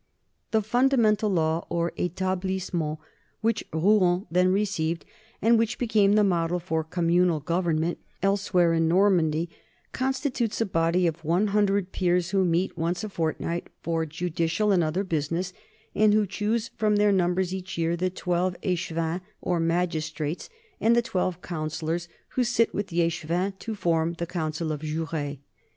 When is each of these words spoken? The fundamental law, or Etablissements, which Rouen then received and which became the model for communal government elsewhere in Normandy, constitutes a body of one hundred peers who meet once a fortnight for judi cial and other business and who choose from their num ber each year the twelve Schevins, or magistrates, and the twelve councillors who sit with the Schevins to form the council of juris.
The 0.49 0.63
fundamental 0.63 1.29
law, 1.29 1.67
or 1.69 1.91
Etablissements, 1.95 2.97
which 3.41 3.63
Rouen 3.71 4.25
then 4.31 4.47
received 4.51 5.05
and 5.43 5.59
which 5.59 5.77
became 5.77 6.13
the 6.13 6.23
model 6.23 6.57
for 6.59 6.83
communal 6.83 7.39
government 7.39 7.99
elsewhere 8.23 8.73
in 8.73 8.87
Normandy, 8.87 9.47
constitutes 9.91 10.59
a 10.59 10.65
body 10.65 11.05
of 11.05 11.23
one 11.23 11.49
hundred 11.49 11.91
peers 11.91 12.31
who 12.31 12.43
meet 12.43 12.75
once 12.75 13.03
a 13.03 13.09
fortnight 13.09 13.67
for 13.83 14.07
judi 14.07 14.45
cial 14.45 14.73
and 14.73 14.83
other 14.83 15.03
business 15.03 15.53
and 15.93 16.15
who 16.15 16.25
choose 16.25 16.71
from 16.75 16.95
their 16.95 17.11
num 17.11 17.35
ber 17.35 17.41
each 17.43 17.77
year 17.77 17.95
the 17.95 18.09
twelve 18.09 18.55
Schevins, 18.63 19.21
or 19.39 19.59
magistrates, 19.59 20.49
and 20.79 20.95
the 20.95 21.03
twelve 21.03 21.43
councillors 21.43 22.07
who 22.29 22.43
sit 22.43 22.73
with 22.73 22.87
the 22.87 23.07
Schevins 23.07 23.53
to 23.59 23.75
form 23.75 24.13
the 24.13 24.25
council 24.25 24.71
of 24.71 24.81
juris. 24.81 25.37